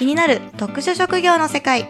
[0.00, 1.86] 気になる特殊職業の世界。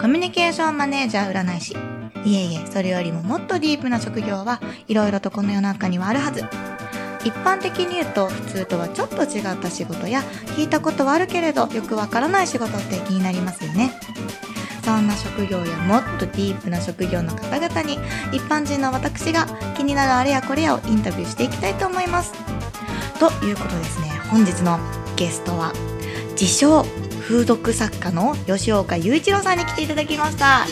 [0.00, 1.76] コミュニケーションマネージャー占い師。
[2.24, 6.46] いえいえ、それよりももっとディープな職業はいろいろとこの世の中にはあるはず。
[7.26, 10.22] 一般的に言うと普通とはちょっと違った仕事や
[10.56, 13.92] 聞いたことはあるけれどよくわからない仕事って気になりますよね。
[14.82, 17.98] そんな職業やもっとディープな職業の方々に
[18.32, 19.44] 一般人の私が
[19.76, 22.32] 気になるあれやこれやをインタビューしていきたいと思います。
[23.20, 24.80] ということですね、本日の
[25.16, 25.74] ゲストは
[26.30, 26.86] 自称
[27.32, 30.66] 風俗作家の吉岡雄一郎さんに来ていただきました。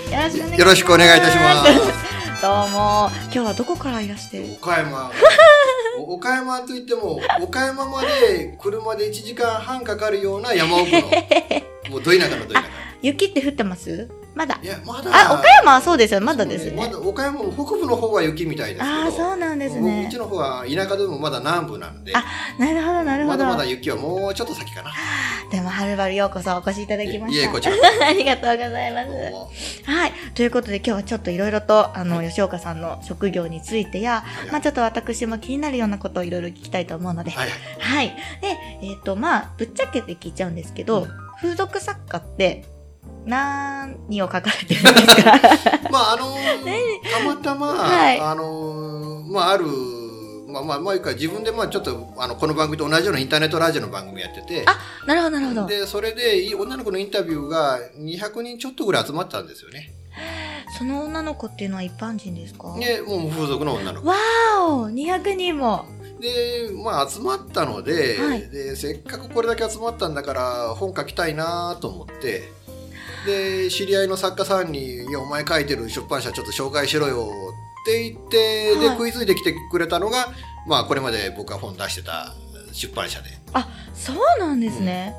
[0.59, 1.73] よろしくお願いいいたします。
[2.43, 4.59] どうも、今日はどこからいらして？
[4.61, 5.11] 岡山。
[5.99, 11.01] お岡山といっても、岡山まで車で1時間半かかるような山奥の、
[11.89, 12.67] もうど田舎のど田舎。
[13.01, 14.11] 雪って降ってます？
[14.35, 14.59] まだ？
[14.63, 14.67] い。
[14.67, 15.11] や、まだ。
[15.31, 16.21] あ、岡山はそうですよ。
[16.21, 16.73] まだですね。
[16.77, 18.85] まだ岡山も北部の方は雪みたいです。
[18.87, 20.19] ああ、そうなんですうねち。
[20.19, 22.13] の方は田舎でもまだ南部なんで。
[22.15, 22.23] あ
[22.59, 23.39] なるほど、なるほど。
[23.39, 24.93] まだまだ雪はもうちょっと先かな。
[25.51, 27.41] でも、はるばるようこそお越しいただきました。
[27.43, 27.75] いえこちら
[28.09, 29.09] ありがとうございます。
[29.09, 29.51] も
[29.85, 30.13] はい。
[30.35, 37.49] ということで今日はちょっといろいろと、あの、吉岡さんの職業についてや、いまあちょっと私も気になるようなことをいろいろ聞きたいと思うので、うはい。
[37.79, 38.09] はい。
[38.41, 42.67] で、えっ、と、まあぶっちゃけて聞いちゃうんですけど、うん風俗作家って、
[43.25, 45.33] 何を書かれてるんですか？
[45.91, 46.41] まあ、あのー
[47.11, 49.65] たまたま、はいあのーまあ、ある、
[50.51, 55.67] まあまあ、まあ、いうか自分でまあちょっとあのこの番組と同じようなインターネットラジオの番組やってて、あなるほど、なるほど。
[55.67, 59.93] で、それでい女の子のインタビューが200人ちょっとぐらい集まったんですよね。
[60.77, 62.77] その女の子っていうのは一般人ですか？
[62.79, 64.09] で、もう風俗の女の子。
[64.09, 65.87] わーお !200 人も。
[66.21, 72.53] で、まあ集まったので,、はいで、せっかくこれだけ集まったんだから本書きたいなと思って、
[73.27, 77.50] で、知り合いの作家さんに、いや、お前書いてる出版社ちょっと紹介しろよ
[77.83, 80.29] って言って、はいで、食いついてきてくれたのが、
[80.67, 82.35] まあこれまで僕が本出してた
[82.73, 83.31] 出版社で。
[83.53, 85.15] あ、そうなんですね。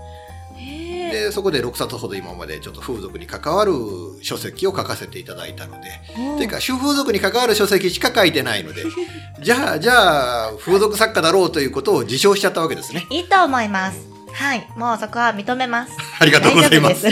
[0.56, 1.12] へえ。
[1.12, 3.74] で、そこで6冊ほど今までちょっと風俗に関わる
[4.22, 5.90] 書籍を書かせていただいたので、
[6.38, 8.84] ていうか、主風俗に関わる書籍しか書いてないので、
[9.42, 13.08] じゃあ、じゃあ、風俗作家だろうということを自称しちゃったわけですね。
[13.10, 14.00] いいと思います。
[14.34, 14.68] はい。
[14.78, 15.94] もうそこは認めます。
[16.20, 17.08] ありがとうございます。
[17.08, 17.12] え、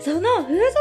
[0.00, 0.74] その風俗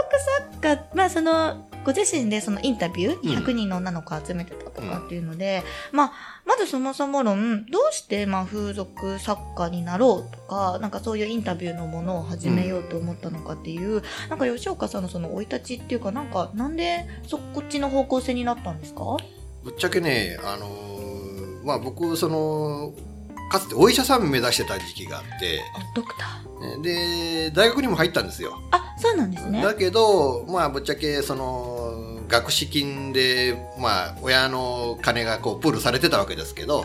[0.52, 3.44] 作家、まあその、ご自身でそのインタビュー、うん。
[3.46, 6.12] 100人の女の子を集めてたとかっていうので、まあ、
[6.46, 19.02] まずそもそも論、どうしてまあ風俗作家になろうとか、なんかそういうインタビューのものを始めようと思ったのかっていう、なんか吉岡さんのその生い立ちっていうか、なんかなんでそこっちの方向性になったんですか？
[19.63, 22.94] ぶっちゃけね、あのーまあ僕、その、
[23.52, 26.82] かつてお医者さん目指してた時期があって、あ、ドクター。
[26.82, 28.60] で、大学にも入ったんですよ。
[28.72, 29.62] あ、そうなんですね。
[29.62, 36.84] だけど、まあ、ぶっちゃけ、その、学資金で、まあ、親の金がこう、プールされてたわけですけど、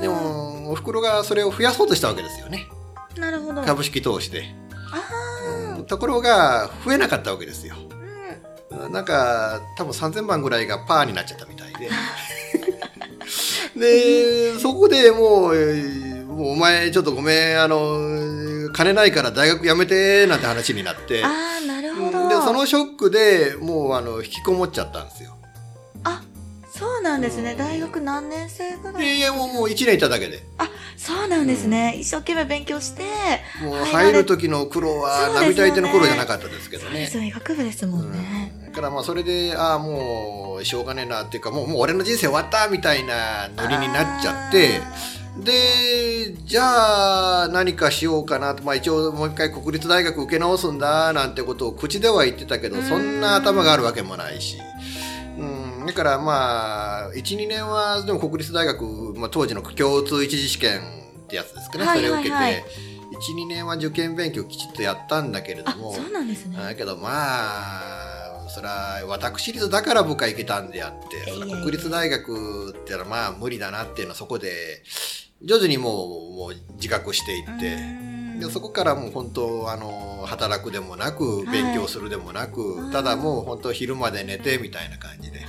[0.00, 2.68] で、も、お袋がそれを増やそうとしたわけですよね。
[3.16, 3.62] なるほど。
[3.62, 4.54] 株式投資で。
[4.92, 7.74] あうんところが、増えなかったわけですよ。
[8.70, 11.90] ーうんなんか、多分3000万ぐらいがパーになっちゃったみたいで。
[13.76, 16.08] で、そこでもう、えー
[16.38, 21.24] もうお前ちょっとごめん、あの、金ないから大学辞めて、なんて話になって。
[21.24, 22.28] ああ、なるほど。
[22.28, 25.36] で、そのショックでもう、あの、引きこもっちゃったんですよ。
[26.04, 26.22] あ、
[26.72, 27.52] そうなんですね。
[27.52, 29.04] うん大学何年生ぐらい？
[29.04, 30.44] いやいや、もう、もう1年いただけで。
[30.58, 31.96] あ、そうなんですね。
[31.98, 33.02] 一生懸命勉強して。
[33.64, 37.16] もう入る時の苦労は、並大抵の頃じゃなかったですけどねそうです。
[37.16, 38.52] よ、医学部ですもんね。
[38.52, 44.80] うんだからまあそれでああもうしょうがねえなっていうかもうもう俺の人生終わったみたいなノリになっちゃって
[45.38, 52.82] でじゃあ何かしようかなと、まあ、一応もう一回国立大学受け直すんだなんてことを口では言ってたけどうん。
[52.82, 54.58] そんな頭があるわけもないし。
[55.38, 62.64] うん、だからまあ12年はでも国立大学、まあ、当時の共通一次試験ってやつですかね、はいそれを受けて、はいはい
[63.18, 66.56] 12年は受験勉強きちっとやったんだけれどあ、もそうなんですね。
[66.56, 67.97] だけどまあ
[68.48, 71.30] それは私立だから僕は行けたんであって
[71.62, 74.82] 国立大学ってのはまあ無理だなっていうのはそこで
[75.42, 78.40] 徐々にもうもう自覚していってうん。
[78.40, 81.46] でそこからもう本当あの働くでもなくはい。
[81.46, 85.40] 勉強するでもなく、ただもう本当昼まで寝てみたいな感じで。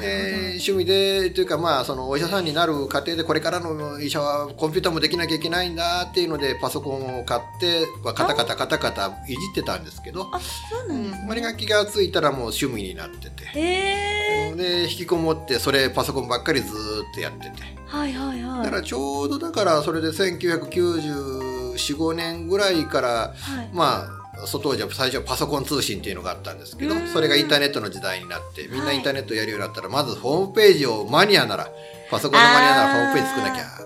[0.00, 14.52] で趣味でというかまあそのお医者さんになる過程でこれからの医者はコンピューターもできなきゃいけないんだっていうのでパソコンを買って、まあ、カタカタカタカタいじってたんですけどあ、そうなんですれが気がついたらもう趣味になっててへえ。
[14.56, 18.64] で引きこもってそれパソコンばっかりずーっとやっててはいはいはい。
[18.64, 23.70] だからちょうどだからそれで1994,5年ぐらいからはい。
[23.72, 27.06] まあ外じゃ最初はパソコン通信っていうのがあったんですけどうん。
[27.08, 28.96] それがインターネットの時代になってみんなはい。
[28.96, 31.68] インターネットやるようになったらまずホームページをマニアなら
[32.10, 33.82] パソコンのマニアならホームページ作んなきゃ。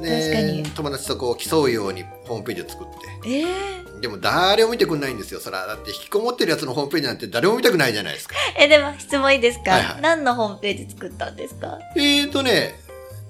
[0.00, 0.62] で確かに。
[0.64, 2.86] 友達とこう競うようにホームページを作っ
[3.22, 3.28] て。
[3.30, 5.66] ええでも誰も見てくんないんですよそら。
[5.66, 8.34] だって引きこもってるやつのホームページなんて誰も見たくないじゃないですか。
[8.58, 10.00] え、でも質問いいですか、はいはい。
[10.02, 11.78] 何のホームページ作ったんですか？
[11.96, 12.74] えーとね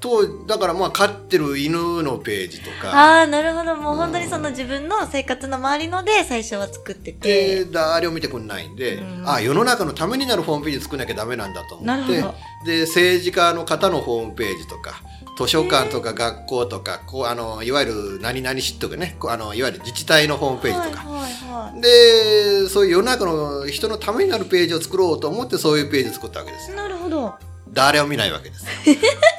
[0.04, 3.74] とだからまあ飼ってる犬のページとかああ、なるほど。
[3.74, 7.64] もう本当にその自分の生活の周りので最初は作ってて。
[7.64, 12.22] で誰も見てくんないんで、うんあ世の中のためになるホームページ作んなきゃダメなんだと思って。
[12.66, 15.02] で政治家の方のホームページとか
[15.38, 27.34] 図書館とか学校とかこうあのいわゆる何々市とかねこうあのいわゆる自治体のホームページとか、はいはいはでそういう世の中の人のためになるページを作ろうと思ってそういうページを作ったわけですなるほど。
[27.74, 28.66] 誰も見ないわけです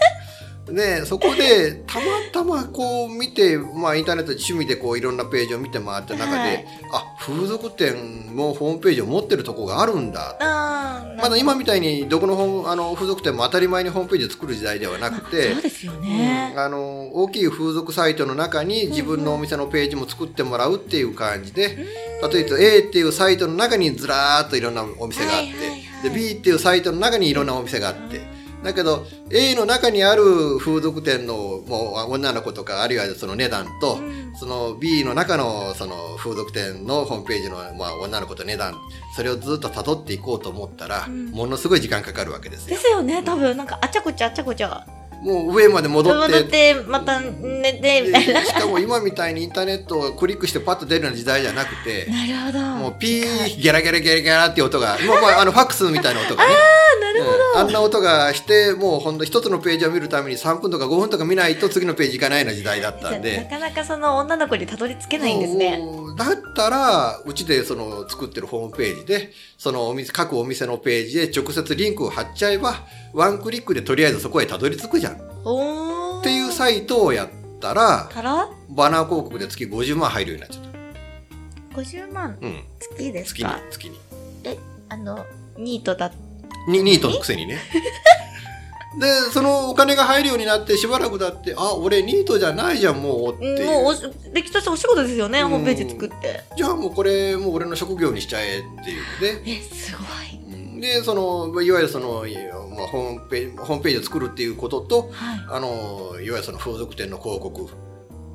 [0.68, 6.66] よでそこでたまたまこう見て、まあ、インターネットで趣味でこういろんなページを見て回った中で、はい。
[6.92, 10.38] あ風俗店もホームページを持ってるとこがあるんだ。
[11.18, 16.52] まだ今みたいにどこの本あの風俗店も当たり前にホームページを作る時代ではなくてそうですよね。
[16.54, 21.86] うんあの大きい風俗サイトの中に自分のお店のページも作ってもらうっていう感じで、
[22.32, 26.04] 例えば A っていうサイトの中にずらーっといろんなお店があって、はいはいはい。
[26.04, 28.22] で B っていうサイトの中にいろんなお店があって、
[28.66, 38.76] だけど A の中にある風俗店のもう女の子とかあるいはその値段と、うんその B の中のその風俗店のホームページの、まあ、女の子と値段
[39.16, 42.76] それをずっと辿っていこうと思ったら、うんものすごい時間かかるわけですよ。
[42.76, 43.24] ですよね。
[43.24, 44.86] 多分なんかあちゃこちゃあちゃこちゃ。
[45.22, 48.42] もう上まで戻って戻ってまた寝てみたいな。
[48.42, 52.60] でしかも今みたいにインターネットをクリックしてパッと出るような時代じゃなくてなるほど。
[52.76, 56.54] もうピーギャラギャラギャラギャラっていう音がもうまああのファックスみたいな音がね
[57.02, 57.38] なるほど。
[57.38, 63.48] うんあんな音がしてもうほんと一つのページを見るために3分とか5分とか見ないと次のページ行かないような時代だったんじゃあなで。
[63.50, 65.80] かなかその女の子にたどり着けないんですね。
[66.18, 72.84] だったらうちでその作ってるホームページでそのお店各お店のページで直接リンクを貼っちゃえば
[73.14, 75.18] ワンクリックでとりあえずそこへたどり着くじゃんっ。
[76.24, 77.30] ていうサイトをやっ
[77.62, 78.10] たら
[78.70, 80.66] バナー広告で月50万入るようになっちゃっ
[81.74, 81.80] た。
[81.82, 82.38] 50万？
[82.42, 84.00] うん月です月にか月に
[84.44, 84.58] え
[84.90, 85.26] あの
[85.58, 86.12] ニートだ
[86.68, 87.60] にニートのくせにね。
[88.98, 93.66] でそのお金が入るようになってしばらくだってあ俺ニートじゃないじゃんもうっていう。
[93.66, 94.02] もうおし
[94.32, 95.50] 歴史としてお仕事ですよねうん。
[95.50, 96.44] ホームページ作って。
[96.56, 99.04] じゃあもうこれもう俺の職業にしちゃえっていう
[99.36, 100.40] のでえすごい。
[100.54, 100.80] うん。
[100.80, 102.40] でそのいわゆるその、いや
[102.76, 105.46] まあ、ホームページホームページを作るっていうこととはい。
[105.50, 107.68] あのいわゆるその風俗店の広告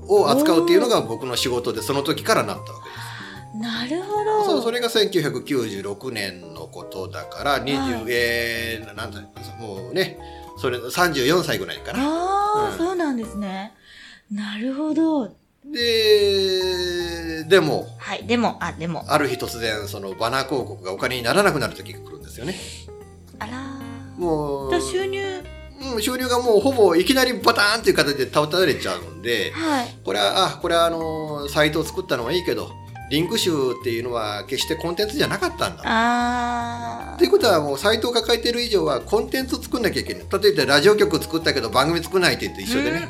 [0.08, 3.09] を扱うっていうのが僕の仕事でその時からなったわけです。
[3.54, 4.44] なるほど。
[4.44, 8.04] そうそれが1996年のことだから20、はい。
[8.08, 9.20] えーなんだ
[9.58, 10.18] もうね
[10.56, 11.98] それ34歳ぐらいかな。
[12.00, 12.78] ああ、うん。
[12.78, 13.72] そうなんですね。
[14.30, 15.34] なるほど。
[15.64, 19.04] ででもはいでもあでも。
[19.08, 22.54] ある日突然そのバナー広告がお金にならなくなる時が来るんですよね。
[23.38, 24.20] あらー。
[24.20, 25.20] もう収入？
[25.94, 29.88] うん収入がもうほぼいきなりバターンっていう形で倒たれちゃうんではい。
[30.04, 32.70] これはあこれはあのサイトを作ったのはいいけど
[33.10, 35.82] リンク集っていうのは決してコンテンツじゃなかったんだ。
[35.84, 40.22] あということはもうサイトを抱えてる以上はコンテンツを作んなきゃいけない。
[40.42, 43.08] 例えばラジオ局作ったけど番組作んないって言って一緒でね。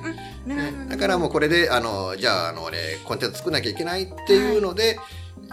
[0.88, 4.98] だからもうこれであのじゃああの俺コンテンツ作んなきゃいけないっていうので、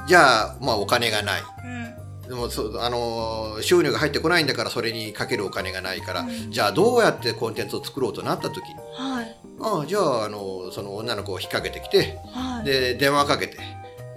[0.07, 1.41] じゃあまあお金がない。
[1.41, 2.29] うん。
[2.29, 6.51] でもそうあの収入が入ってこないんだからそれにかけるお金がないから、うん。
[6.51, 8.75] じゃあどうやってコンテンツを作ろうとなった時に。
[8.95, 9.37] はい。
[9.59, 12.65] ああじゃああのその女の子を引っ掛けてきてはい。
[12.65, 13.57] で電話かけて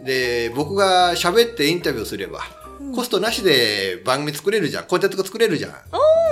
[0.05, 2.41] で僕が喋ってインタビューすれば、
[2.81, 2.95] うん。
[2.95, 4.85] コストなしで番組作れるじゃん。
[4.85, 5.73] コンテンツが作れるじゃん。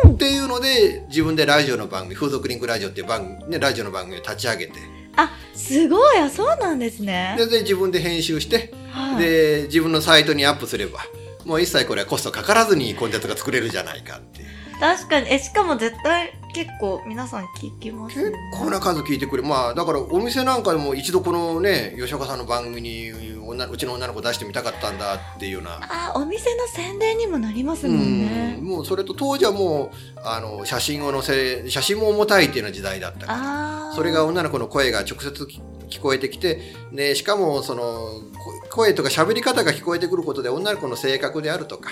[0.09, 4.73] っていうので自分でラジオの番組風俗リンクラジオっていう番組、ね、ラジオの番組を立ち上げて。
[5.17, 6.19] あすごい。
[6.19, 7.35] あそうなんですね。
[7.39, 9.23] でで自分で編集して、はい。
[9.23, 11.01] で自分のサイトにアップすれば
[11.45, 14.49] もう一切これはコストかからずにコンテンツが作れるじゃないかっていう
[14.81, 15.33] 確かに。
[15.33, 19.43] えしかも絶対結構皆さん聞きますよ結ね構な数聞いてくれ。
[19.43, 23.13] まあだからお店なんかでも一度このね吉岡さんの番組に
[23.47, 25.81] 女うちの女の子出してみたかったんだっていうような。
[25.83, 28.57] あお店の宣伝にもなりますもんね。
[28.59, 28.67] うん。
[28.67, 33.39] もうそれと当時はもうあの写真を載せ写真も重たいっていうような時代だったから。
[33.39, 35.47] ああそれが女の子の声が直接
[35.89, 36.61] 聞聞こえてきて、
[36.93, 41.91] ね、しかもそのこ声とか喋り方が聞こえてくることで女の子の性格であるとか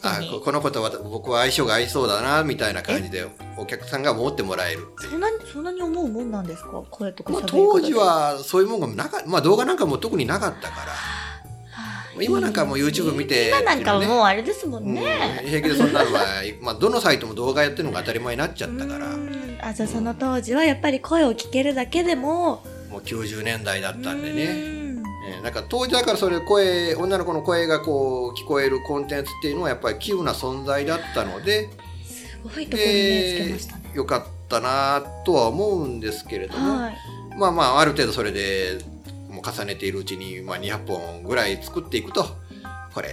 [0.00, 0.30] かに。
[0.30, 3.26] ここの子とわた僕は相性が合いそうだなみたいな感じで
[3.58, 6.82] お客さんが思ってもらえるそんなにそんなに思うもんなんですか？
[6.90, 7.62] 声とかまあ、喋り方で。
[7.64, 10.92] 当時はそういうものがなかまあ動画なんかも特になかったから。
[10.92, 11.24] はあ
[12.22, 16.22] 今なんかもう YouTube 見て今なんかもうあれですもんうんね平気でそんなのは、
[16.62, 19.06] まあ、どのサイトも動画やってるのが当たり前になっちゃったから。
[19.06, 19.58] うん。
[19.60, 22.62] あじゃあその当時はやっぱり声を聞けるだけでも
[22.94, 24.44] もう90年代だったんでね。
[24.44, 25.02] うん。
[25.28, 31.70] えーなんか当時だからそれ声女の子の声がこう聞こえるコンテンツっていうのはやっぱり稀有な存在だったので
[32.04, 33.92] すごいところに目つけましたね。
[33.94, 36.96] よかっったなとは思うんですけれども、はい。
[37.38, 38.78] まあまあある程度それで
[39.28, 42.24] もう重ねているうちに、まあ、200本ぐらい作っていくと
[42.94, 43.08] これ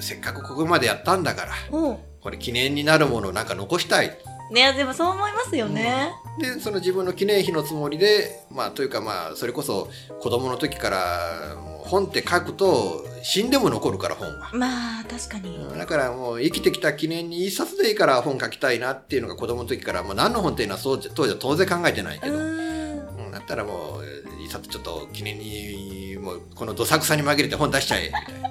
[0.00, 4.16] せっかくここまでやったんだからこれ記念になるものをなんか残したい
[4.50, 6.12] ねでもそう思いますよね。
[6.38, 9.88] でその自分の記念碑のつもりでまあというかまあそれこそ
[10.20, 14.50] 子供の時から本って書くと死んでも残るから本は。
[14.52, 15.68] まあ確かに。
[15.78, 22.58] だからもう生きてきた記念に一冊でいいから本書きたいなっていうのが子供の時から、まあ、何の本っていうのはそう当時は当然考えてないけど、うーん。
[22.58, 22.74] うん
[23.34, 28.43] だったらもう一冊ちょっと記念にもうこのどさくさに紛れて本出しちゃえみたいな。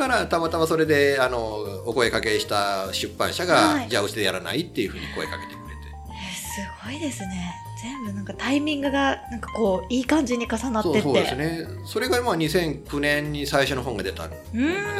[0.00, 5.80] だからたまたまそれであのお声かけした出版社が、はいじゃあうちでやらないっていうふうに声かけてくれて。
[6.08, 7.52] えすごいですね。
[7.82, 11.02] 全部なんかタイミングがなんかこういい感じに重なってって。
[11.02, 11.66] そうですね。
[11.84, 14.22] それがまあ2009年に最初の本が出た。
[14.22, 14.28] だ。
[14.30, 14.34] か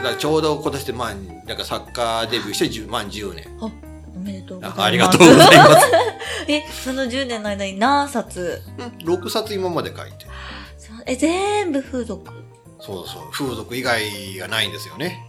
[0.03, 3.47] らちょうど今年でまあなんか作家デビューして10満10年。
[3.59, 4.81] おめでとうございます。
[4.81, 5.87] あありがとうございます。
[6.49, 8.61] え、その10年の間に何冊？
[8.79, 10.27] うん6冊今まで書いて。
[11.07, 12.50] え、全部風俗
[12.81, 13.31] そうそう。
[13.33, 14.03] 風俗以外
[14.39, 15.25] がないんですよね。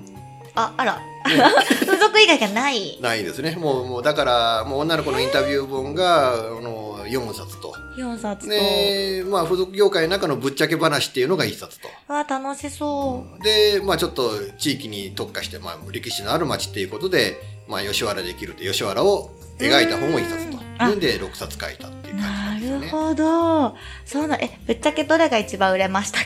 [0.55, 1.01] あ、あら。
[1.23, 2.97] 風俗以外がない。
[3.01, 3.55] ないですね。
[3.55, 7.73] もう、もうだから、もう女の子のインタビュー本が、あの、4冊と。
[7.97, 8.49] 4冊と。
[8.49, 11.87] で、まあ、風俗業界の中のぶっちゃけ話っていうのが1冊と。
[12.07, 20.57] わあ、楽しそで、まあ、ちょっと地域に特化して、まあ、歴史のある町っていうことで、まあ、吉原できるって、吉原を描いた本を1冊と。
[20.79, 22.19] あで、6冊書いたっていうう。
[22.19, 22.85] 感じななんですよね。
[22.87, 23.75] るほど。
[24.05, 26.19] そうな、え、ぶっちゃけどれが一番売れました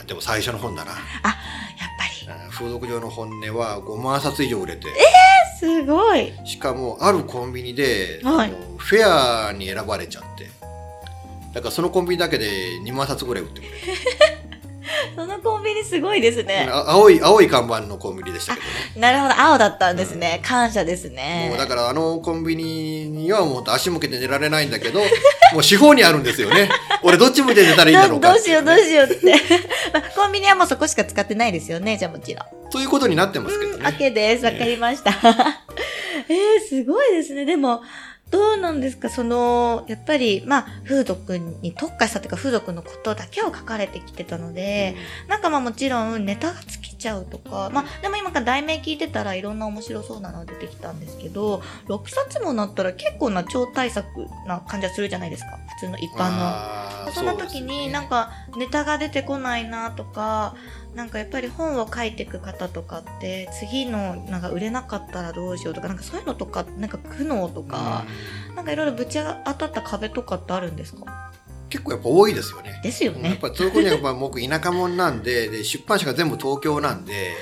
[0.00, 0.92] あでも最初の本だな。
[0.92, 2.44] やっぱり。
[2.46, 4.86] うん風俗上の本音は5万冊以上売れて、
[5.58, 6.32] すごい。
[6.44, 10.48] しかもあるコンビニで、はいあのフェアに選ばれちゃって
[11.54, 12.46] だからそのコンビニだけで
[12.84, 13.76] 2万冊ぐらい売ってくれる
[15.16, 16.68] そのコンビニすごいですね。
[16.70, 20.40] あ青い青い看板のコンビニでしたけどねなるほど、青だったんですね。
[20.44, 21.46] 感謝ですね。
[21.50, 25.00] もうだからあのコンビニにはもう足向けて寝られないんだけど
[25.52, 26.68] もう四方にあるんですよね
[27.02, 29.32] 俺どっち向いて寝たらいいんだろどうかどうしようどうしようって。
[29.92, 32.46] まあ、コンビニはもうそこしか使ってないですよね、じゃあもちろん。
[32.70, 34.44] そういうことになってますけどうん、ね OK です。
[34.44, 35.12] わかりました。
[36.28, 37.44] えー、すごいですね。
[37.44, 37.82] でも、
[38.32, 39.08] どうなんですか？
[39.10, 44.96] その、やっぱり、まあ、風俗に特化したというか、風俗のことだけを書かれてきてたので、
[45.28, 54.06] なんかまあもちろんネタが尽きちゃうとか、まあでも今から題名聞いてたらいろんな面白そうなの出てきたんですけど、6冊もなったら結構な超大作
[54.46, 55.58] な感じはするじゃないですか？
[55.76, 56.30] 普通の一般
[57.06, 57.12] の。
[57.12, 60.54] その時になんかネタが出てこないなとか、
[60.94, 68.04] なんかやっぱり本を書いていく方とかって次のなんか売れなかったらどうしようとかなんかそういうのとかなんか苦悩とか、
[68.54, 71.32] なんかいろいろぶち当たった壁とかってあるんですか？
[71.70, 73.30] 結構やっぱ多いですよねですよね。
[73.30, 77.32] やっぱりそういうことにはやっぱ僕田舎者なんでで出版社が全部東京なんで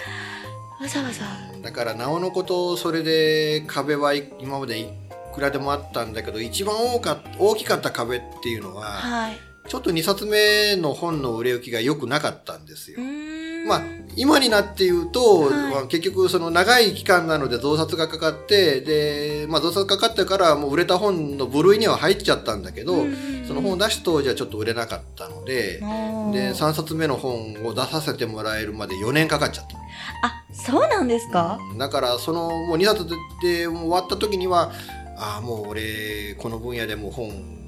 [0.80, 1.24] わざわざ。
[1.60, 4.86] だからなおのことそれで壁は今までい
[5.34, 9.38] くらでもあったんだけど一番多か大きかった壁っていうのははい。
[9.70, 12.98] ちょっと2冊目の本の売れ行きが良くなかったんですよ。
[13.68, 13.82] まあ
[14.16, 15.50] 今になって言うと、はい。
[15.70, 23.46] まあ結局その長い期間なので増刷がかかってで、まあ、増刷かかってからもう売れた本の部類には入っちゃったんだけど、うんうんうん。
[23.46, 29.76] その本を出した当時はちょっと売れなかったので、で3冊目の本を出させてもらえるまで4年かかっちゃった。
[30.26, 33.06] あ、そうなんですか、だからそのもう2冊
[33.40, 34.72] で終わった時には
[35.16, 37.59] ああもう俺この分野でもう本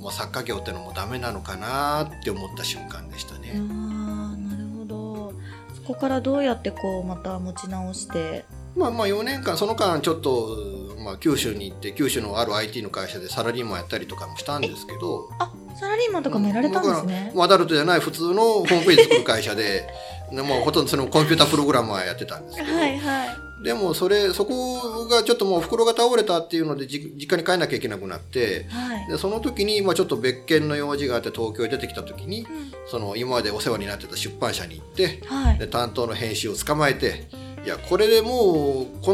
[0.00, 3.50] もう作家業ってのもダメなのかなって思った瞬間でしたああね。
[3.52, 5.32] ー、なるほど。
[5.74, 8.44] そこからどうやってこうまた持ち直して？
[8.76, 10.56] まあまあ4年間その間ちょっと、
[11.04, 17.32] まあ、九州に行って九州のある IT の会社でサラリーマンやったりとかもしたんですけどあ、サラリーマンとかもやられたんですね。
[17.34, 19.88] まあアダルトじゃない普通のホームページ作る会社で
[20.32, 23.49] でもうほとんどそのコンピュータープログラマーやってたんですけど、 はいはい。
[23.62, 29.06] でもそれそこがちょっともう袋が倒れたっていうのでじ実家に帰んなきゃいけなくなってはい。
[29.10, 32.46] でその時に、まあ、ちょっと別件の用事があって東京に出てきた時にうん
[32.90, 35.58] その今までお世話になってた出版社に行ってはい。
[35.58, 37.28] で担当の編集を捕まえて
[37.64, 39.12] いやこれでもうこ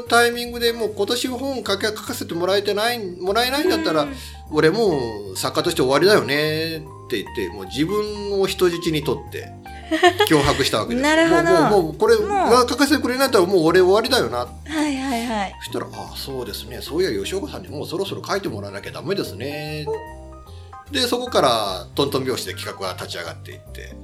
[0.00, 4.14] のタイミングでもう今年本書け書かせてもらえてないもらえないんだったらうん
[4.54, 6.80] 俺もう作家として終わりだよねっ
[7.10, 9.50] て言ってもう自分を人質にとって
[10.28, 11.42] 脅迫したわけですなるほど。
[11.42, 14.38] もうもうもうこれが書かせてくれないんだったらもう俺終わりだよな。
[14.38, 14.46] は
[14.88, 15.54] いはいはい。
[15.64, 16.80] そしたら「ああそうですね。
[16.80, 19.86] そういや吉岡さんにもうそろそろ書いてもらわなきゃダメですね」
[20.90, 23.96] でそこからトントン拍子で企画が立ち上がっていって。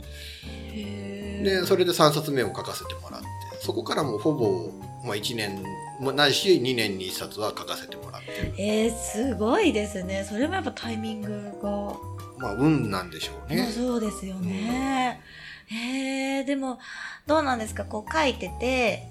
[1.43, 3.27] でそれで3冊目を書かせてもらって。
[3.61, 4.71] そこからもうほぼ、
[5.05, 5.63] まあ、1年
[6.01, 8.55] もないし2年に1冊は書かせてもらってる。
[8.57, 10.25] えー、すごいですね。
[10.29, 11.31] それもやっぱタイミング
[11.63, 11.97] が。
[12.39, 13.73] まあ運なんでしょうまあね。
[13.73, 15.21] そうですよね。
[15.71, 16.79] へえー、でも、
[17.27, 17.85] どうなんですか？
[17.85, 19.09] こう書いてて、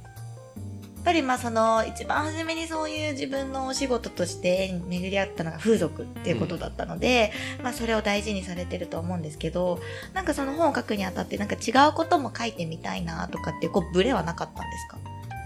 [1.08, 7.32] ぱりまあその一番初めにそういう自分のお仕事として巡り合ったのが風俗っていうことだったので、
[7.64, 9.80] まあそれを大事にされてると思うんですけど、
[10.14, 14.98] なんかその本を書くにあたってなんか違うことも書いてみたいなとかってこうブレはなかったんですか？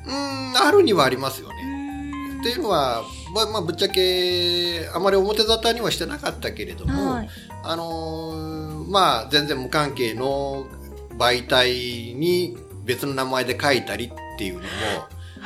[0.07, 2.39] うんあるにはありますよね。
[2.39, 3.03] っていうのは、
[3.35, 7.29] まあ、まあぶっちゃけあまり表沙汰にはしてなかったけれども、はい。
[7.63, 10.65] あのーまあ全然無関係の
[11.21, 14.09] 媒体に別の名前で書いたりっ
[14.39, 14.67] ていうのも、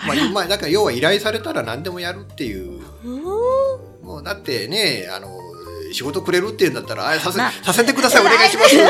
[0.07, 2.81] まあ、まあだから要は依頼されたら何でもやるっていう
[4.01, 5.27] もうだってねあの
[5.91, 8.81] 仕事くれるっていうんだったらあさせ,、まあさせてくださいお願いしますな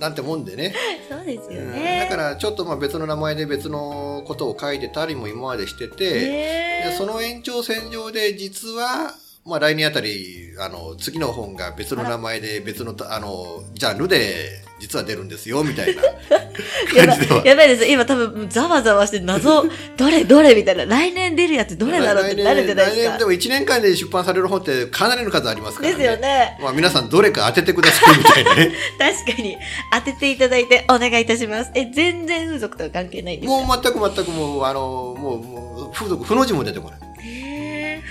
[0.08, 0.74] なんてもんでね。
[1.08, 2.08] そうですようんね。
[2.10, 16.02] だからちょっとまあ別の名前で別のことを書いてたりも今までしてて、へーでその延長線上で実は、まあ、来年あたりあの次の本が別の名前で別のあのジャンルで実は出るんですよみたいな
[16.94, 17.44] やば感じでは。
[17.46, 17.84] やばいです。
[17.86, 19.64] 今多分ざわざわして謎、
[19.96, 20.84] どれどれみたいな。
[20.86, 23.24] 来年出るやつどれだろうってなるんじゃないですか来年で。
[23.24, 26.04] も1年間で出版される本ってかなりの数ありますからでね。
[26.04, 26.58] すよね。
[26.60, 28.72] まあ、皆さんどれか当ててくださいみたいなね。
[28.98, 29.56] 確かに。
[29.92, 31.70] 当てていただいてお願いいたします。
[31.74, 33.64] え、全然風俗とは関係ないんですか？
[33.64, 34.80] もう全く全くもうあの
[35.18, 37.11] もうもう風俗不の字も出てこない。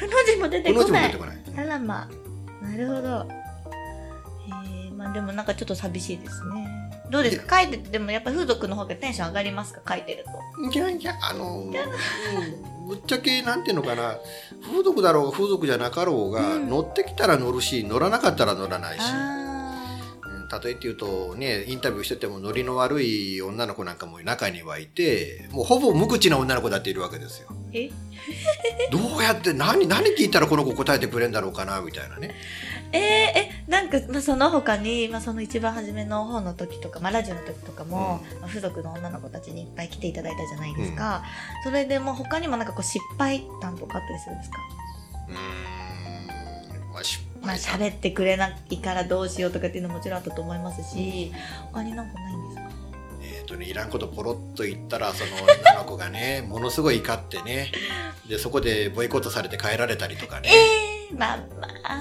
[0.01, 1.15] ふの字も出てこない。
[1.57, 2.65] あらまあ。
[2.65, 2.99] なるほど。
[2.99, 4.95] へー。
[4.95, 6.67] まあでもなんかちょっと寂しいですね。
[7.11, 7.61] どうですか？
[7.61, 9.81] 書いててもやっぱ風俗の方がテンション上がりますか？
[9.95, 10.31] 書いてると。
[10.71, 11.71] いやいや、あの、うん
[12.87, 14.17] ぶっちゃけ、なんていうのかな、
[14.63, 19.03] 風俗だろうが風俗じゃなかろうが、うん乗ってきたら乗るし、乗らなかったら乗らないし、
[20.63, 27.49] 例えて言うと、ね、インタビューしてても、ノリの悪い女の子なんかも中にはいて、もうほぼ無口な女の子だっているわけですよ。
[28.91, 32.35] どうやって、何、何聞いたらこの子答えてくれるんだろうかな、みたいなね。
[32.91, 41.23] えー、え、なんか、まあ、その他に、まあ、その一番初めの方の時とか、まあ、ラジオの時とかも、まあ風俗の女の子たちにいっぱい来ていただいたじゃないですか。
[41.63, 44.57] それでもう他にもなんかこう失敗談とかあったりするんですか？
[45.29, 45.35] うー
[46.89, 51.31] ん、まあ、失まあ、敗喋ってくれないからどうしようとかっていうのももちろんあったと思いますし、
[51.71, 52.33] 他になんかない
[53.51, 57.71] とね、いらんことポロッと言ったらその女の子がね ものすごい怒ってね
[58.27, 60.49] でそこでボイコットされて帰られたりとかね。
[61.11, 61.97] えー、まあまあ。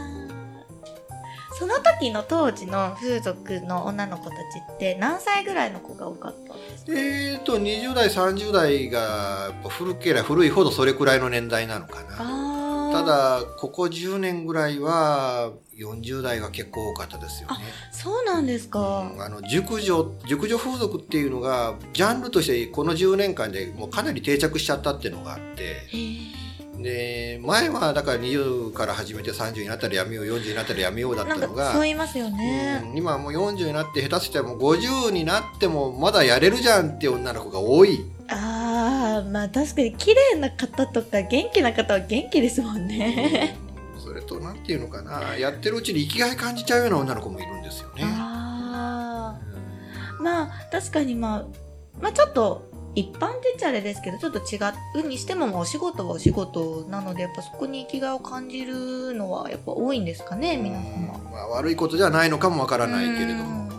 [1.59, 4.39] その時の当時の風俗の女の子たち
[4.73, 6.93] って何歳ぐらいの子が多かったんですか？
[6.93, 12.17] えーと20代30代がやっぱ古ければ古いほどそれくらいの年代なのかな。
[12.19, 12.50] あ
[12.93, 17.55] ただここ10年ぐらいは40代が結構多かったですよね
[17.91, 19.11] そうなんですか。
[19.19, 25.77] あの熟女熟女風俗っていうのがジャンルとしてこの10年間でもうかなり定着しちゃったっていうのがあって
[26.83, 32.83] で前はだから20から始めて30になったらやめよう40になったらやめようだったのがそう言いますよね。
[32.85, 38.05] うん今はもう40になって下手しても50になってもまだやれるじゃんって女の子が多い。
[39.25, 43.57] まあ確かに綺麗な方とか元気な方は元気ですもんね。
[43.99, 48.03] それとなんていうのかなやってるうちに生きがい感じちゃうような女の子もいるんですよね。
[48.05, 49.39] あ
[50.19, 51.45] あ、まあ確かにまあ、
[52.01, 54.59] まあちょっと一般って言っちゃあれですけど、ちょっと違
[55.05, 61.19] うにしてもまあお仕事はお仕事なので、やっぱそこに生きがいを感じるのはやっぱ多いんですかね、皆様。
[61.31, 63.71] まあ、悪いことじゃないのかもわからないけれどうんも。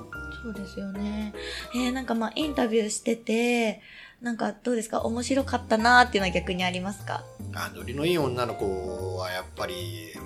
[0.43, 1.33] そうですよね。
[1.75, 3.81] えー、なんかまあインタビューしてて、
[4.21, 5.01] なんかどうですか？
[5.01, 7.23] 面白かったなーっていうのは逆にありますか？
[7.55, 9.73] あノリのいい女の子はやっぱり、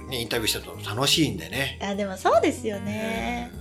[0.10, 1.80] ね、インタビューしてると楽しいんでね。
[1.82, 3.52] あ、でもそうですよね。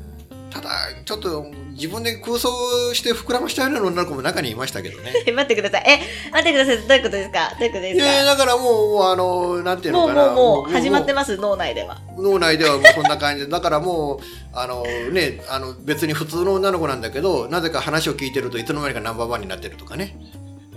[0.55, 0.71] ただ
[1.05, 2.49] ちょっと自分で空想
[2.95, 5.13] して膨らましちゃうような女の子も中にいましたけどね。
[5.27, 5.85] え 待ってください。
[5.85, 6.79] え、待ってください。
[6.79, 7.51] どういうことですか？
[7.59, 11.99] どういうことですいやいだからもうあのなんていうのかなもうもう始まってまます、脳内では。
[12.17, 20.17] 脳内ではもうそんな感じでだからもうあのねあの別に普通の女の子なんだけどなぜか話を聞いてるといつの間にかナンバーワンになってるとかね、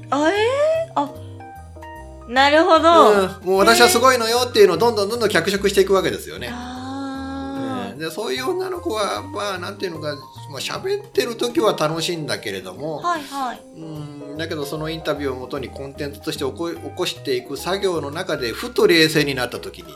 [0.10, 1.12] あ、えー、あ、
[2.28, 3.12] なるほど。
[3.12, 3.13] う
[3.44, 6.50] ん、もう私はすごいのよっていうのをどんどんどんどん脚色していくわけですよね。
[6.52, 6.77] あうん
[7.98, 10.16] でそういう女の子はまあなんていうのか
[10.52, 13.62] まあ喋ってる時は楽しいんだけれどもー、はいはい。
[13.76, 19.92] うんだけどそのインタビューをもとにコンテンツとして起こ起こしていく作業の中でふと冷静になった時に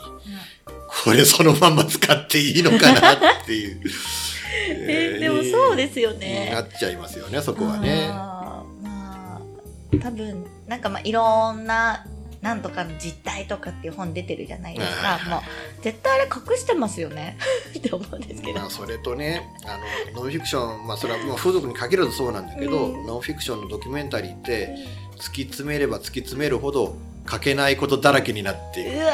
[1.04, 3.12] これそのまま使っていいのかな
[3.42, 3.80] っていう。
[4.68, 8.10] えーでもそうですよねなっちゃいますよねそこはね。
[8.12, 9.40] あーまあ
[10.02, 12.04] 多分なんかまあいろんな
[12.42, 15.20] なんとかの実態とかっていう本出てるじゃないですか。
[15.30, 15.40] もう
[15.80, 17.38] 絶対あれ隠してますよね。
[17.78, 18.58] って思うんですけど。
[18.58, 19.78] まあ、それとねあ
[20.12, 23.06] のノンフィクション、まあ、それはまあ風俗に限らずそうなんだけど、うん。
[23.06, 24.74] ノンフィクションのドキュメンタリーって
[25.18, 26.96] 突き詰めれば突き詰めるほど
[27.30, 29.12] 書けないことだらけになっていくっていううわ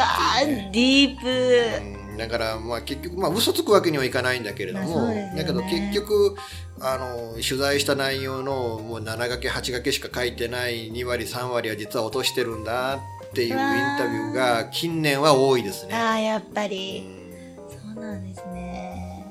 [0.72, 1.82] ディープ。
[1.82, 2.16] うん。
[2.16, 5.34] だからまあ結局まあ嘘つくわけにはいかないんだけれども、ね。
[5.36, 6.34] だけど結局
[6.80, 12.98] あの取材した内容のもう7掛け8掛けしか書いてない2割3割は実は落としてるんだっ
[13.32, 13.56] ていうイン
[13.98, 15.94] タビューが近年は多いですね。
[15.94, 17.56] ああやっぱうりん。
[17.68, 19.26] そうなんですね。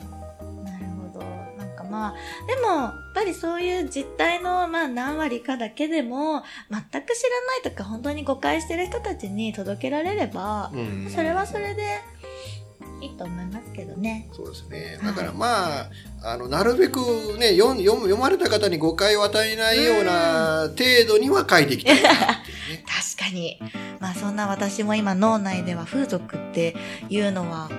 [0.63, 1.25] なるほど。
[1.57, 2.15] なんかまあ
[2.47, 7.03] でもやっぱりそういう実態のまあ何割かだけでも全く知らな
[7.57, 11.09] いとか本当に誤解してる人たちに届けられれば、うん。
[11.09, 11.99] それはそれで
[13.01, 14.29] いいと思いますけどね。
[14.33, 14.97] そうですね。
[15.01, 15.89] はいだからまあ、
[16.23, 16.99] あのなるべく
[17.37, 22.03] ね読ん読む読まれた方に誤解を与えないような程度には書いていきたいね。
[23.17, 23.59] 確かに。
[23.99, 26.75] まあそんな私も今脳内では風俗って
[27.09, 27.69] いうのは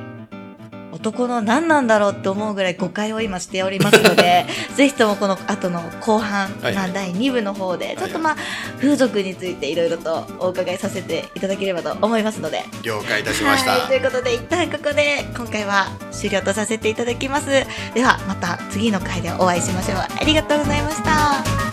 [0.99, 8.37] 男の何なんだろうって思うぐらい誤解を今しておりますので、 ぜひともこの後の後半、はいまあ第2部の方で、ちょっとまあ
[8.81, 12.65] 風俗についていろいろとお伺いさせていただければと思いますので。
[12.83, 13.73] 了解いたしました。
[13.73, 17.47] はい、ということで一旦ここで今回は終了とさせていただきます。
[17.95, 19.99] ではまた次の回でお会いしましょう。
[19.99, 21.68] ありがとうございました。